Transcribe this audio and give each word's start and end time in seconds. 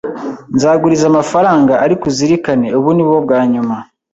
Nzaguriza 0.55 1.05
amafaranga, 1.11 1.73
ariko 1.85 2.03
uzirikane, 2.11 2.67
ubu 2.77 2.89
ni 2.93 3.03
bwo 3.07 3.17
bwa 3.25 3.39
nyuma. 3.51 3.75